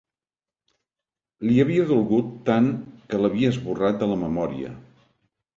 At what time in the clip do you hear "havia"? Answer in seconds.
1.63-1.83